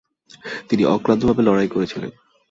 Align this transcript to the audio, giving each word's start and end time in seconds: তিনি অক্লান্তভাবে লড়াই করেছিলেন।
তিনি 0.69 0.83
অক্লান্তভাবে 0.85 1.41
লড়াই 1.43 1.67
করেছিলেন। 1.67 2.11